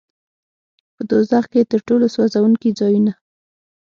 په 0.95 1.01
دوزخ 1.09 1.43
کې 1.51 1.61
تر 1.71 1.79
ټولو 1.87 2.05
سوځوونکي 2.15 2.69
ځایونه. 2.79 3.13